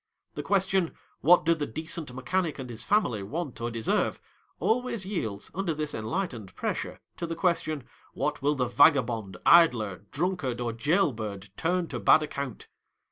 [0.33, 4.19] The question, "what do the decent mechanic ana his family want, or deserve?"
[4.59, 6.97] always yields, under this enlightened pres.
[7.17, 7.83] to the question,"
[8.15, 12.67] what will the vagabond idler, drunkard, or jail bird, turn to bad ac count?"